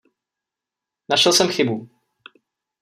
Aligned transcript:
Našel 1.09 1.33
jsem 1.33 1.47
chybu. 1.51 1.89